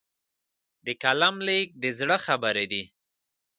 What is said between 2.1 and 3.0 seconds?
خبرې دي.